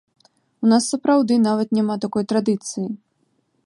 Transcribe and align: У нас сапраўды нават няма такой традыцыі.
У 0.67 0.69
нас 0.71 0.87
сапраўды 0.93 1.37
нават 1.47 1.69
няма 1.79 2.01
такой 2.07 2.23
традыцыі. 2.33 2.87